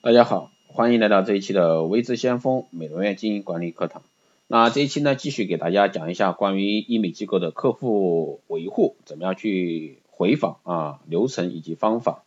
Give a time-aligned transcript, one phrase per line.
[0.00, 4.02] 大家好，欢迎来到这一期的微知先锋美容院经营管理课堂。
[4.46, 12.22] 那这一期呢，继续给大家讲一下关于医美机构的客户维护，怎么样去回访啊，流程以及方法。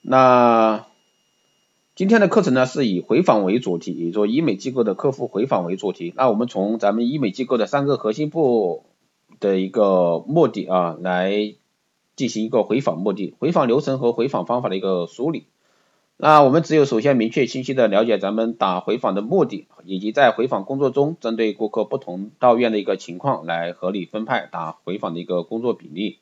[0.00, 0.86] 那
[1.96, 6.14] 今天的课程呢，是以回访为主题，也就是说医美机构的客户回访为主题。
[6.16, 8.84] 那我们从咱们医美机构的三个核心部
[9.40, 11.54] 的一个目的啊，来
[12.14, 15.46] 进行一个回访目的、回访流程和回访方法的一个梳理。
[16.20, 26.18] 那我们只有首先明确清晰的了解咱们打回访的目的，以及在回访工作中针对顾客不同到院的一个情况来合理分派打回访的一个工作比例，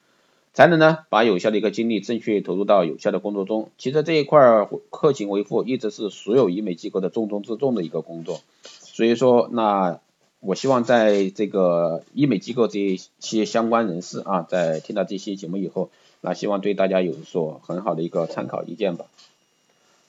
[0.52, 3.70] 才能呢把有效的一个精力正确投入到有效的工作中。
[3.78, 9.98] 其实这一块客情维护一直是所有医美机构的重中之重的一个工作，所以说那
[10.40, 15.88] 我希望在这个医美机构这一些相关人士啊，在听到这些节目以后，
[16.20, 19.06] 那希望对大家有所很好的一个参考意见吧。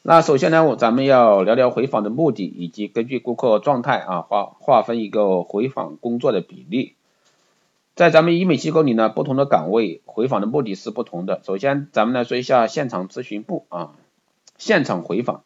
[0.10, 6.94] 那首先呢，我咱们要聊聊回访的目的，以及根据顾客状态啊划划分一个回访工作的比例。
[7.94, 11.42] 在咱们医美机构里呢，不同的岗位回访的目的是不同的。
[11.44, 13.92] 首先，咱们来说一下现场咨询部啊，
[14.58, 15.44] 现场回访。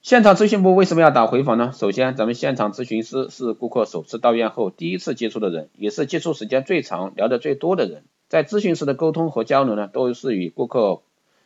[0.00, 1.70] 现场咨询部为什么要打回访呢？
[1.74, 8.04] 首先，咱们现场咨询师是顾客首次到院后第一次接触的人，也是接触时间最长、聊得最多的人。
[8.30, 11.02] 在咨询时的沟通和交流呢，都是与顾客。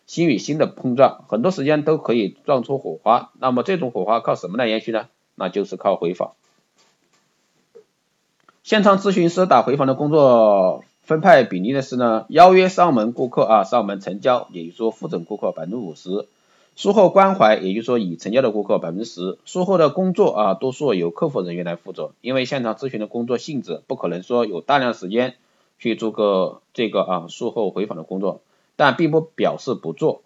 [0.07, 3.31] 心与心的碰撞，很多时间都可以撞出火花。
[3.39, 5.09] 那么这种火花靠什么来延续呢？
[5.35, 6.33] 那就是靠回访。
[8.63, 16.29] 现场咨询师打回访的工作分派比例呢是呢，邀约上门顾客啊上门成交，也就是说复诊顾客百分之五十，
[16.77, 25.35] 术后关怀，也就是说已成交的顾客百分之十，术后的工作啊多数由客服人员来负责，因为现场咨询的工作性质不可能说有大量时间
[25.79, 28.41] 去做个这个啊术后回访的工作。
[28.77, 30.23] 但并不表示不做，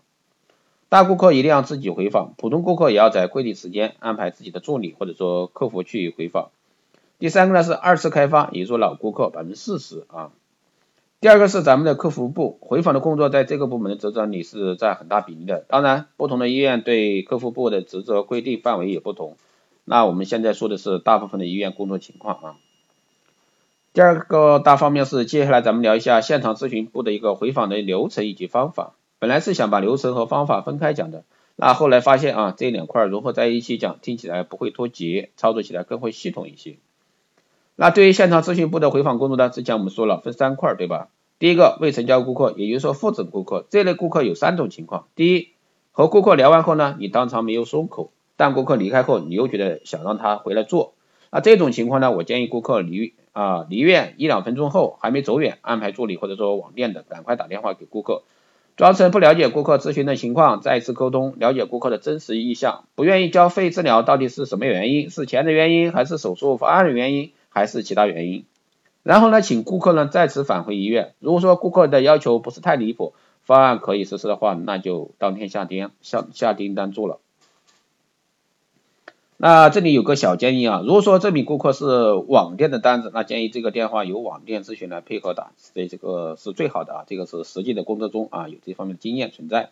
[0.88, 6.50] 大顾客一定要自己回访，普通顾客也要在规定时间安排自己的助理或者说客服去回访。
[7.18, 10.30] 第三个呢是二次开发，也就是老顾客百分之四十啊。
[11.20, 15.64] 第二个是咱们的客服部回访的工作，在这个部门的职责里是占很大比例的。
[15.68, 19.36] 当然，不同的医院对客服部的职责规定范围也不同。
[19.84, 22.56] 那我们现在说的是大部分的医院工作情况啊。
[23.94, 28.92] 第二个大方面是，接下来咱们聊一下现场咨询部的一个回访的流程以及方法。
[29.18, 31.24] 本来是想把流程和方法分开讲的，
[31.56, 36.76] 那后来发现啊，这两块融合在一起讲，听起来不会脱节，操作起来更会系统一些。
[37.74, 41.08] 那对于现场咨询部的回访工作呢，之前我们说了分三块，对吧？
[41.38, 45.48] 第一个未成交顾客，也就是说复诊顾客，这类顾客有三种情况：第一，
[45.90, 50.92] 和顾客聊完后呢，你当场没有松口，但顾客离开后，你又觉得想让他回来做，
[51.32, 53.14] 那这种情况呢，我建议顾客离。
[53.38, 58.24] 啊，离院一两分钟后还没走远，安排助理或者说网店的赶快打电话给顾客，
[58.76, 65.08] 装成不了解顾客咨询的情况，再次沟通，了解顾客的真实意向，不愿意交费治疗到底是什么原因？
[65.08, 68.44] 是钱的原因，还是手术方案的原因，还是其他原因？
[69.04, 71.14] 然后呢，请顾客呢再次返回医院。
[71.20, 77.20] 如果说顾客的要求不是太离谱，方案可以实施的话，那就当天下订下下订单做了。
[79.40, 89.70] 那这里有个小建议啊，如果说这名顾客是网店的单子，那建议这个电话由网店咨询来配合打，这这个是最好的啊，这个是实际的工作中啊有这方面的经验存在。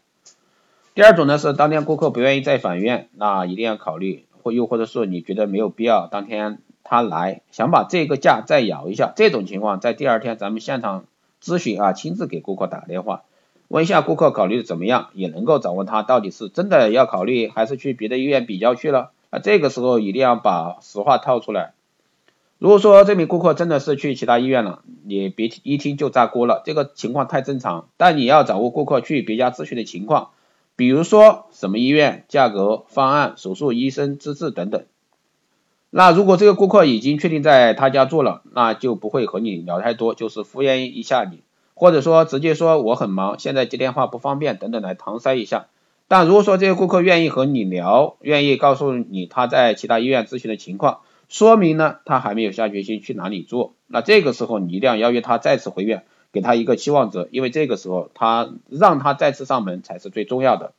[0.94, 11.06] 第二种呢是当天顾客不愿意再返院，那一定要考虑，或又或者说你觉得没有必要当天他来，想把这个价再摇一下，这种情况在第二天咱们现场
[11.43, 13.25] 咨询啊，亲自给顾客打个电话，
[13.66, 19.10] 问一下顾客考虑的怎么样，也能够掌握他到底是真的要考虑，还是去别的医院比较去了。
[19.31, 21.72] 那这个时候一定要把实话套出来。
[22.59, 27.88] 如果说这名顾客真的是去其他医院了，你别一听就炸锅了，这个情况太正常。
[27.98, 30.31] 但你要掌握顾客去别家咨询的情况，
[30.75, 34.84] 比如说什么医院、价格、方案、手术医生资质等等。
[35.91, 41.42] 那如果这个顾客已经确定在他家做了，那就不会和你聊太多，就是敷衍一下你，
[41.75, 45.66] 或者说直接说我很忙，现在接电话不方便等等来搪塞一下。
[46.08, 60.74] 但如果说这个顾客愿意和你聊，愿意告诉你他在其他医院咨询的情况，说明呢他还没有下决心去哪里做，那这个时候你一定要邀约他再次回院，给他一个期望值，因为这个时候他让他再次上门才是最重要的。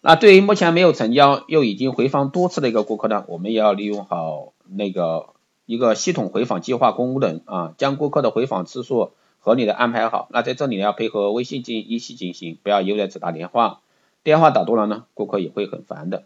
[0.00, 5.26] 那对于目前没有成交又已经回访多次的一个顾客呢，我们也要利用好那个
[5.66, 9.10] 一个系统回访计划功能啊，将顾客的回访次数。
[9.48, 13.80] 合理的安排好，那在这里要配合微信进行一起进行，不要悠在只打电话，
[14.22, 16.24] 电话打多了呢，顾客也会很烦的。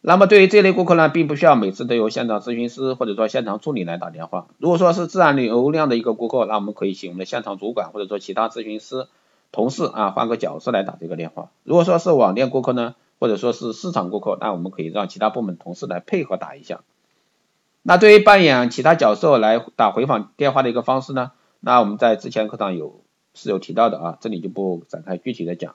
[0.00, 4.48] 那么对于这类顾客呢，并不需要每次都由现场咨询师或者说现场助理来打电话。
[4.58, 9.06] 如果说是自然流量的一个顾客，那我们可以请我们的现场主管或者说其他咨询师
[9.52, 11.50] 同事啊换个角色来打这个电话。
[11.62, 16.80] 如果说是网店顾客呢，或者说是市场顾客，那我们可以让其他部门同事来配合打一下。
[17.82, 21.30] 那对于扮演其他角色来打回访电话的一个方式呢，
[21.66, 23.00] 那我们在之前课堂有
[23.34, 25.74] 是有提到的啊，这里就不展开具体的讲。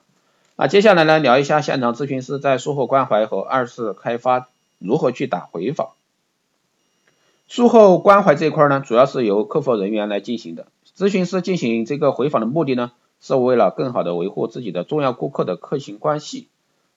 [0.56, 4.48] 那接下来呢，聊一下现场咨询师在术后关怀和二次开发
[4.78, 5.90] 如何去打回访。
[7.46, 10.68] 术后关怀这一块呢，主要是由客服人员来进行的。
[10.96, 16.48] 咨询师进行这个回访的目的呢，是为了更好的维护自己的重要顾客的客情关系，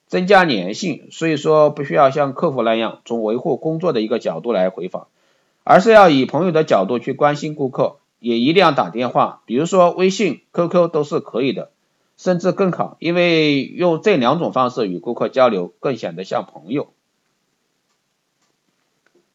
[0.07, 1.09] 增加粘性。
[1.11, 5.07] 所以说，不需要像客服那样从维护工作的一个角度来回访，
[5.65, 11.69] 而是要以朋友的角度去关心顾客，也一定要打电话，比如说微信、QQ 都是可以的。
[12.17, 16.87] 甚至更好，因为用这两种方式与顾客交流，更显得像朋友。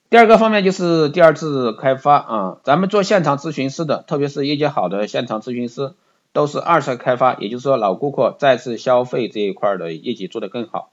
[0.08, 5.92] 第二个方面就是第二次开发啊，咱们做现场咨询师的，特别是业绩好的现场咨询师，
[6.32, 10.90] 都是二次开发，也就是说老顾客再次消费这一块的业绩做得更好。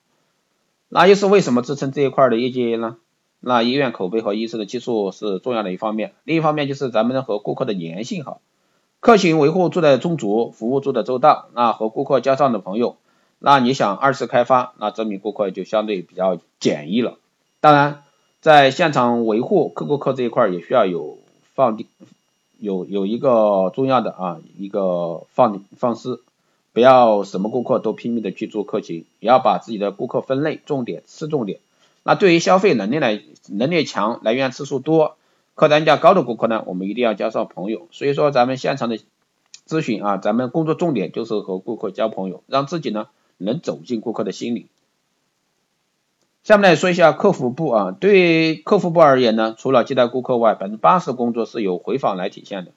[0.90, 2.98] 那又是为什么支撑这一块的业绩呢？
[3.40, 8.42] 那医院口碑和医生的技术是重要的一方面，另一方面就是咱们和顾客的粘性好。
[9.00, 12.98] 客情维护做的充足，服务做的周到，那和顾客交上的朋友，
[13.38, 17.18] 那你想二次开发，那证明顾客就相对比较简易了。
[17.60, 18.04] 当然，
[18.42, 21.20] 在现场维护客顾客这一块也需要有
[21.54, 21.86] 放定
[22.60, 26.22] 有有一个重要的啊一个放放思，
[26.74, 31.60] 不要什么顾客都拼命的去做客情，也要把自己的顾客分类重点吃重点。
[32.08, 35.18] 那对于消费能力来能力强、来源次数多。
[35.56, 37.90] 客单价高的顾客呢，我们一定要交上朋友。
[37.92, 38.98] 所以说，咱们现场的
[39.68, 43.08] 咨询啊，咱们工作重点就是和顾客交朋友，让自己呢
[43.38, 44.68] 能走进顾客的心里。
[46.44, 52.72] 下面来说一下客服部啊，对客服部而言呢，除了接待顾客外，百分之八十工作是由回访来体现的。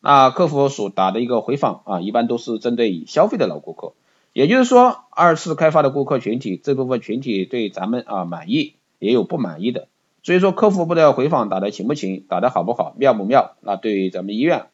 [0.00, 3.92] 那客服所打的一个回访啊，一般都是针对已消费的老顾客，
[4.32, 9.88] 也就是说，二次开发的顾客群体这部分群体对咱们啊满意，也有不满意的。
[10.22, 14.66] 所以说客服部的回访打得勤不勤，打得好不好，妙不妙，那对于咱们医院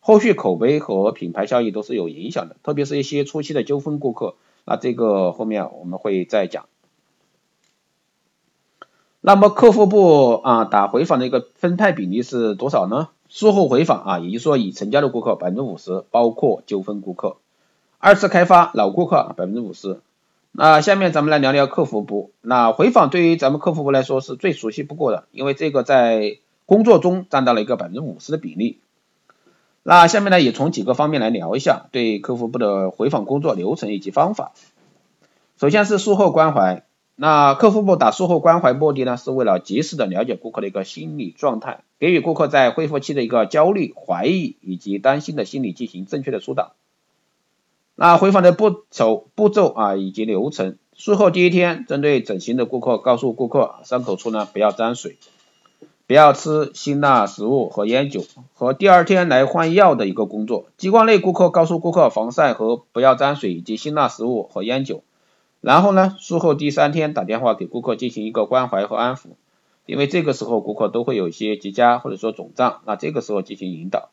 [0.00, 2.56] 后续口碑和品牌效益都是有影响的。
[2.62, 4.34] 特别是一些初期的纠纷顾客，
[4.64, 6.66] 那这个后面我们会再讲。
[9.20, 13.08] 那么客服部啊打回访的一个分派比例是多少呢？
[13.28, 17.38] 术后回访啊，也就是说已成交的顾客百分之五十，包括纠纷顾客；
[18.04, 19.98] 二次开发老顾客百分之五十。
[20.52, 22.32] 那下面咱们来聊聊客服部。
[22.42, 26.36] 那回访对于咱们客服部来说是最熟悉不过的，因为这个在
[26.66, 28.78] 工作中占到了一个百分之五十的比例。
[29.82, 34.52] 那下面呢也从几个方面来聊一下对客服部的回访工作流程以及方法。
[35.58, 36.84] 首先是术后关怀。
[37.16, 46.74] 那客服部打术后关怀目的呢是为了及时的了解顾客的一个心理状态，给予顾客在恢复期的一个焦虑、怀疑以及担心的心理进行正确的疏导。
[47.96, 55.16] 那回访的步骤步骤啊以及流程，术后第一天，针对整形的顾客，告诉顾客伤口处呢不要沾水，
[56.08, 58.24] 不要吃辛辣食物和烟酒，
[58.54, 60.66] 和第二天来换药的一个工作。
[60.76, 65.04] 激光类顾客告诉顾客防晒和不要沾水以及辛辣食物和烟酒。
[65.60, 69.28] 然后呢，术后第三天打电话给顾客进行一个关怀和安抚，
[69.86, 74.10] 因为这个时候顾客都会有一些结痂或者说肿胀，那这个时候进行引导。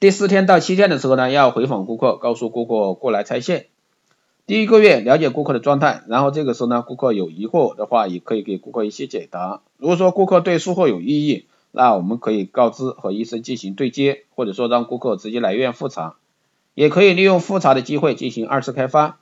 [0.00, 3.66] 第四天到七天的时候呢，要回访顾客，告诉顾客过来拆线。
[4.46, 9.62] 第一个月了解顾客的状态，然后这个时候呢，顾客有疑惑的话，也可以给顾客一些解答。
[9.78, 16.16] 如果说顾客对术后有异议，那我们可以告知和医生进行对接，或者说让顾客直接来院复查，
[16.74, 19.20] 也可以利用复查的机会进行二次开发。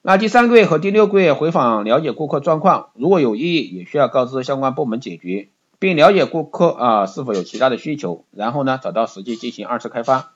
[0.00, 5.50] 那第三个月和第六个月回访了解顾客状况，如果有异议，也需要告知相关部门解决。
[5.82, 10.30] 并了解顾客啊是否有其他的需求，然后呢找到时机进行二次开发。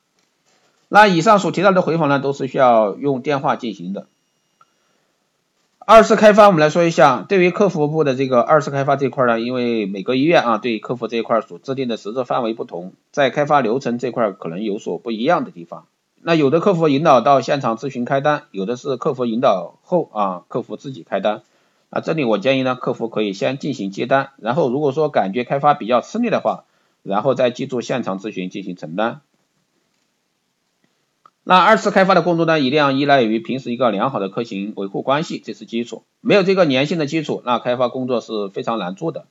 [0.89, 4.09] 那以上所提到的回访呢，都是需要用电话进行的。
[5.79, 15.85] 二次开发我们来说一下，对于客服部的这个二次开发这块呢，因为每个医院啊对客服这一块所制定的实质范围不同，在开发流程这块可能有所不一样的地方。
[16.23, 21.43] 那有的客服引导到现场咨询开单，有的是客服引导后啊客服自己开单。
[21.91, 26.65] 啊，这里我建议呢，客服可以先进行接单，然后如果说感觉开发比较吃力的话，
[27.03, 29.21] 然后再记住现场咨询进行承担。
[31.45, 36.03] 那二次开发的工作呢，一定要依赖于平时一个良好的客情维护关系，这是基础。
[36.21, 39.27] 没有这个粘性的基础，那开发工作是非常难做的。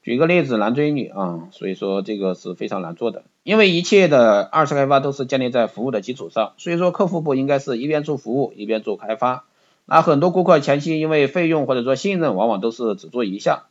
[0.00, 3.24] 举个例子，男追女啊，所以说这个是非常难做的。
[3.42, 9.44] 因为一切的二次开发都是建立在服务的基础上，所以说客服部应该是一边做服务，一边做开发。
[9.90, 13.64] 啊很多顾客前期因为费用或者说信任，往往都是只做一项，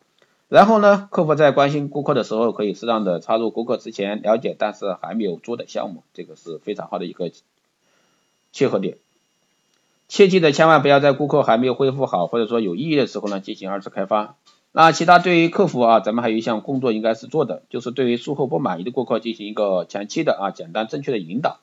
[0.49, 7.31] 然后呢，客服在关心顾客的时候，可以适当的插入顾客之前了解但是还没有做的项目，这个是非常好的一个
[8.51, 8.97] 切合点。
[10.09, 14.35] 切记的千万不要在顾客还没有恢复好或者说有异议的时候呢进行二次开发。
[14.73, 21.61] 那其他对于客服啊，咱们还有一项工作应该是做的，就是对于术后不满意的顾客进行一个前期的啊简单正确的引导。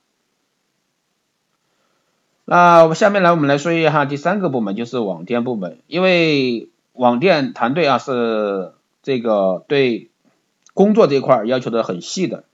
[2.48, 8.72] 那我下面来我们来说一下第三个部门，就是网店部门，因为网店团队啊是
[9.02, 10.10] 这个对
[10.72, 12.44] 工作这一块要求的很细的。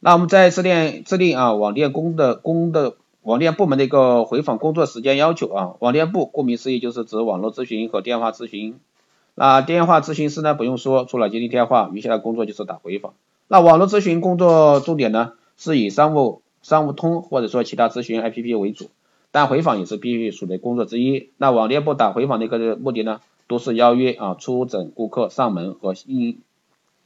[0.00, 8.78] 那我们在制定制定啊网店工的工的网店部门的一个回访工作时间要求啊，网店部顾名思义就是指网络咨询和电话咨询。
[9.34, 13.12] 那电话咨询师呢不用说，除了接听电话，余下的工作就是打回访。
[13.48, 18.90] 那网络咨询工作重点呢是以商务商务通或者说其他咨询 APP 为主。
[19.30, 21.30] 但回访也是必须属的工作之一。
[21.36, 26.40] 那网店部打回访的一个目的呢，都是邀约啊出诊顾客上门和应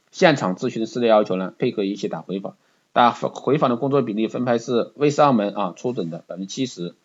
[0.09, 2.55] 现场咨询师的要求呢，配合一起打回访。
[2.93, 6.95] 打回访的工作比例分派是未上门啊出诊的百分之七十，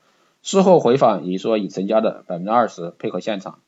[0.42, 3.58] 事后回访也说已成交的百分之二十，配合现场。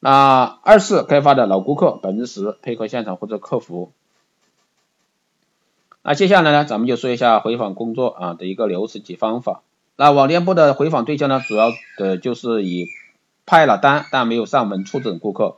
[0.00, 3.92] 那二次开发的老顾客百分之十，配合现场或者客服。
[6.06, 9.62] 那接下来呢，咱们就说一下回访工作啊的一个流程及方法。
[9.96, 12.88] 那网店部的回访对象呢，主要的就是以
[13.46, 15.56] 派了单但没有上门出诊顾客。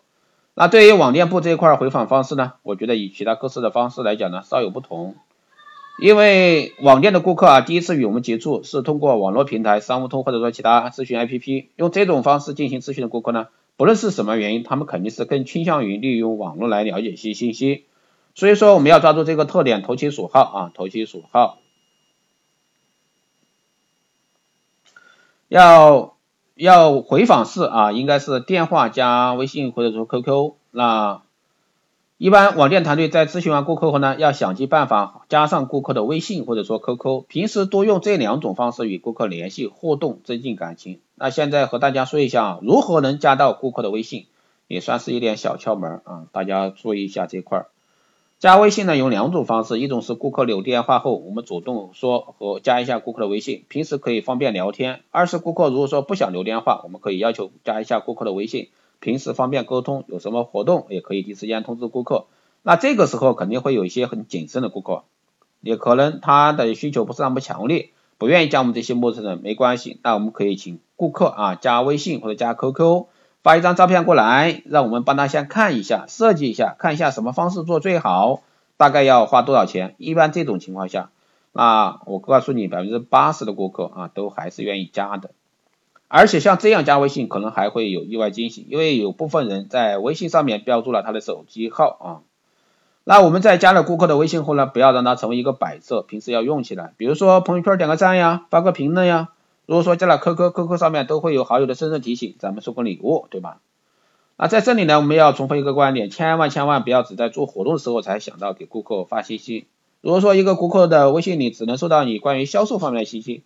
[0.55, 5.17] 那对于网店部这一块回访方式呢，我觉得与其他各司的方式来讲呢，稍有不同。
[6.01, 17.87] 因为网店的顾客啊，第一次与我们接触是通过网络平台、商务通或者说其他咨询 APP，用这种方式进行咨询的顾客呢，不论是什么原因，他们肯定是更倾向于利用网络来了解一些信息。
[18.37, 21.59] 所以说我们要抓住这个特点，投其所好啊，投其所好。
[25.49, 26.17] 要
[26.55, 30.53] 要回访是啊，应该是电话加微信或者说 QQ。
[30.71, 31.23] 那
[32.19, 41.01] 一般网店团队在咨询完顾客后呢，要想尽办法加上顾客的微信或者说 QQ，平时多用这两种方式与顾客联系互动，增进感情。
[41.15, 44.27] 那现在和大家说一下啊，如何能加到顾客的微信，
[44.67, 47.69] 也算是一点小窍门啊，大家注意一下这块儿。
[48.39, 58.69] 加微信呢有两种方式，一种是顾客留电话后，我们主动说和加一下顾客的微信，平时可以方便聊天；二是顾客如果说不想留电话，我们可以要求加一下顾客的微信，
[59.01, 62.27] 平时方便沟通，有什么活动也可以第一时间通知顾客。
[62.63, 65.05] 那这个时候肯定会有一些很谨慎的顾客，
[65.63, 67.89] 也可能他的需求不是那么强烈，
[68.19, 73.07] 不愿意加我们这些陌生人，没关系，那我们可以请顾客啊加微信或者加 QQ。
[73.47, 78.43] 发一张照片过来，让我们帮他先看一下，设计一下，看一下什么方式做最好，
[78.77, 79.95] 大概要花多少钱。
[79.99, 81.11] 一般这种情况下，
[81.53, 85.31] 那我告诉你，百分之八十的顾客啊，都还是愿意加的。
[86.09, 92.09] 而且像这样加微信，可能还会有意外惊喜，因为有部分人在微信上面标注了他的手机号啊。
[93.05, 99.29] 那我们在加了顾客的微信后呢，不要让他成为一个摆设，平时要用起来，比如说朋友圈点个赞呀，发个评论呀。
[99.67, 103.61] 如果说加了 QQ，QQ 上面都会有好友的生日提醒，咱们送个礼物，对吧？
[104.37, 109.67] 那在这里呢，我们要重复一个观点，千万千万不要只在做活动的时候才想到给顾客发信息。
[110.03, 113.43] 如果说一个顾客的微信里只能收到你关于销售方面的信息，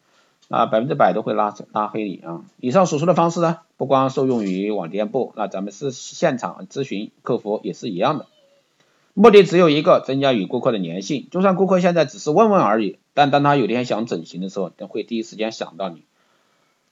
[0.48, 2.42] 啊，百分之百都会拉拉黑你啊。
[2.58, 8.26] 以上所说的方式呢，不光受用于网店部，那咱们是现场咨询客服也是一样的，
[9.14, 11.28] 目的只有一个，增加与顾客的粘性。
[11.30, 16.02] 就算顾客现在只是问问而已，但当他有天想整形的时候，他会第一时间想到你。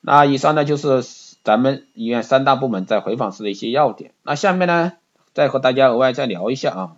[0.00, 1.02] 那以上呢就是
[1.42, 4.12] 咱们医院三大部门在回访时的一些要点。
[4.22, 4.92] 那下面呢，
[5.34, 6.96] 再和大家额外再聊一下啊。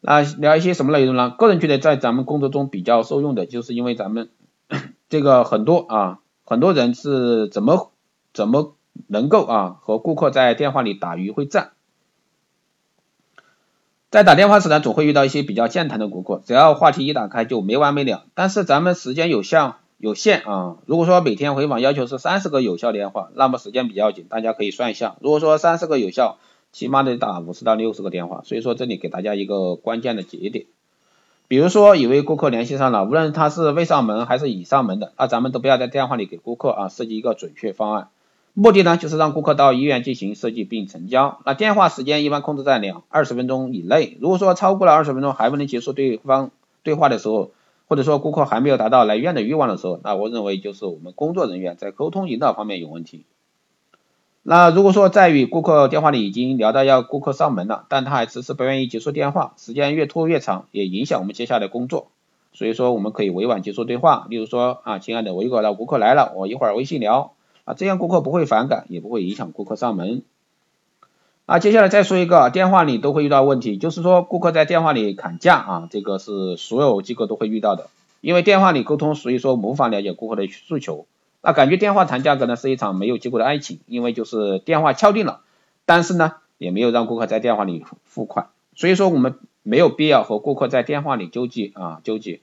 [0.00, 1.30] 那聊一些什么内容呢？
[1.30, 4.30] 个人觉得在咱们工作中比较受用的，就是因为咱们
[5.08, 7.92] 这个很多啊，很多人是怎么
[8.32, 8.74] 怎么
[9.06, 11.72] 能够啊和顾客在电话里打鱼会战。
[14.10, 18.24] 在打电话时呢，总会遇到一些比较健谈的顾客，只要话题一打开就没完没了。
[18.34, 19.74] 但是咱们时间有限。
[20.00, 25.16] 有限啊，如果说每天回访要求是三十个有效电话，那么时间比较紧，大家可以算一下。
[25.20, 26.38] 如果说三十个有效，
[26.72, 30.64] 起码得打五十到六十个电话，所以说这里给大家一个关键的节点。
[31.48, 38.08] 比如说有位顾客联系上了，无论他是未上门还是已上门的，那咱们都不要在电话里给顾客啊设计一个准确方案，
[38.54, 41.40] 目的呢就是让顾客到医院进行设计并成交。
[41.44, 46.52] 那电话时间一般控制在两二十分钟以内，如果说超过了二十分钟还不能结束对方
[46.82, 47.50] 对话的时候。
[47.90, 53.24] 或者说顾客还没有达到来医院的欲望的时候，那我认为就是我们工作人员在沟通引导方面有问题。
[54.44, 62.12] 那如果说在与顾客电话里已经聊到要顾客上门了，但他还迟迟不愿意结束电话，时间越拖越长，也影响我们接下来工作。
[62.52, 67.32] 所以说我们可以委婉结束对话，例如说啊，亲爱的，我一会儿老顾客来了，我一会儿微信聊，
[67.64, 70.22] 啊，这样顾客不会反感，也不会影响顾客上门。
[71.50, 77.88] 啊，接下来再说一个，电话里都会遇到问题，就是说顾客在电话里砍价啊，这个是所有机构都会遇到的，
[78.20, 81.06] 因为电话里沟通，所以说无法了解顾客的诉求，
[81.42, 85.40] 那感觉电话谈价格呢是一场没有结果的爱情，因为就是电话敲定了，
[85.86, 92.38] 但是呢也没有让顾客在电话里付款，所以说我们没有必要和顾客在电话里纠结啊纠结。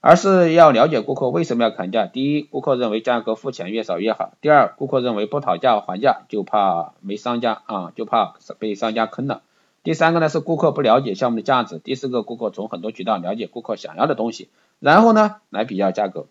[0.00, 2.06] 而是要了解顾客为什么要砍价。
[2.06, 4.32] 第一，顾客认为价格付钱越少越好。
[4.40, 9.42] 第二，顾客认为不讨价还价就怕没商家啊，就怕被商家坑了。
[9.82, 11.78] 第三个呢是顾客不了解项目的价值。
[11.78, 16.26] 第四个，顾客从很多渠道了解顾客想要的东西，然后呢来比较价格。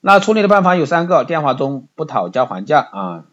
[0.00, 3.24] 那处理的办法有三个：电话中不讨价还价啊。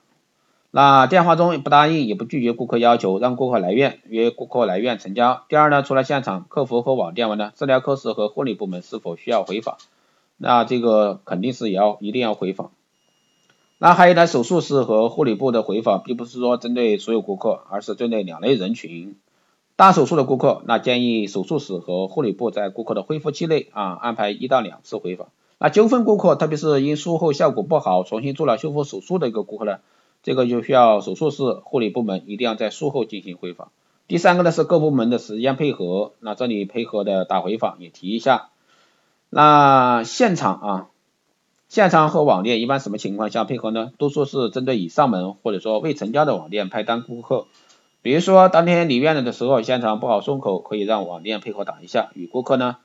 [0.72, 5.44] 那电话中不答应也不拒绝顾客要求，让顾客来院约顾客来院成交。
[5.48, 9.78] 第二呢，除了现场客服和网店外呢，治疗科室和护理部门是否需要回访？
[10.36, 12.72] 那这个肯定是也要一定要回访。
[13.80, 19.16] 那还有呢，手术室和护理部的回访，并不是说针对所有顾客，而是针对两类人群。
[19.78, 25.30] 大手术的顾客，那建议手术室和护理部在顾客的恢复期内啊安排一到两次回访。
[25.60, 29.78] 那纠纷顾客，特别是因术后效果不好重新做了修复手术的一个顾客呢？
[30.28, 33.72] 这个就需要手术室护理部门一定要在术后进行回访。
[34.10, 38.50] 第三个呢是各部门的时间配合，那这里配合的打回访也提一下。
[39.30, 40.90] 那现场啊，
[41.70, 43.94] 现场和网店一般什么情况下配合呢？
[43.98, 47.46] 多数是针对已上门或者说未成交的网店派单顾客。
[48.02, 52.76] 比如说当天离院了的时候，现场不好松口，可以让网店配合打一下，与顾客呢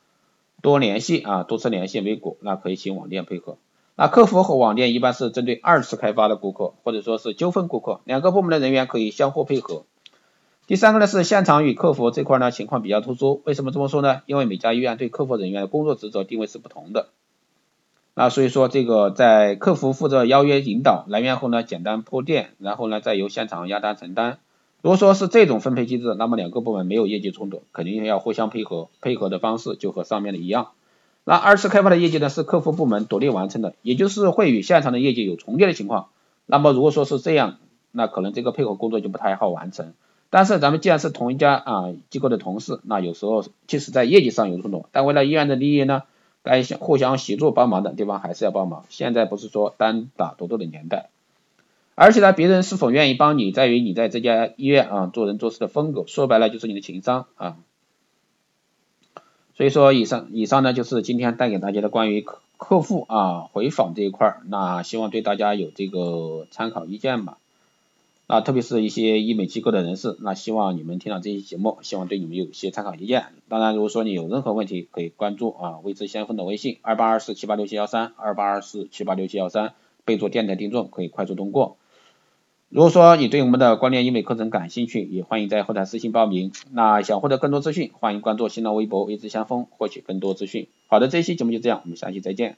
[0.61, 3.57] 多联系啊，多次联系为果，那可以请网店配合。
[3.95, 9.85] 那客服和网店一般是针对二次开发的顾客，或者说是纠纷顾客，两个部门的人员可以相互配合。
[10.67, 14.23] 第三个呢是现场与客服这块呢情况比较突出，为什么这么说呢？
[14.27, 17.09] 因为每家医院对客服人员的工作职责定位是不同的。
[18.15, 24.39] 那所以说这个在客服负责邀约引导，来源后呢简单铺垫，然后呢再由现场压单承担。
[24.83, 30.71] 如果说是这种分配机制，那么两个部门没有业绩冲突，肯定要互相配合，配合的方式就和上面的一样。
[31.25, 36.09] 那二次开发的业绩呢，是客服部门独立完成的，也就是会与现场的业绩有重叠的情况。
[36.47, 37.59] 那么如果说是这样，
[37.93, 39.95] 那可能这个配合工作就不太好完成。
[40.31, 46.03] 但是咱们既然是同一家啊机构的同事，那有时候即使在业绩上有冲突，但为了医院的利益呢，
[46.43, 48.85] 该相互相协助帮忙的地方还是要帮忙。
[48.89, 51.11] 现在不是说单打独斗的年代，
[51.95, 57.57] 而且呢，别人是否愿意帮你，在于你在这家医院啊做人做事的风格，说白了就是你的情商啊。
[59.55, 67.39] 所以说，以上以上呢就是今天带给大家的关于客客户啊回访这一块儿，那希望对大家有这个参考意见吧。
[68.29, 73.27] 啊，特别是一些医美机构的人士，那希望你们听到这期节目，希望对你们有一些参考意见。
[73.49, 79.75] 当然，如果说你有任何问题，可以关注啊未知先锋的微信二八二四七八六七幺三二八二四七八六七幺三，
[80.07, 81.77] 备注电台听众，可以快速通过。
[82.75, 86.53] 如果说你对我们的光电医美课程感兴趣，也欢迎在后台私信报名。
[86.71, 90.69] 那想获得更多资讯，欢迎关注新浪微博“一直相锋”获取更多资讯。
[90.87, 92.57] 好的，这期节目就这样，我们下期再见。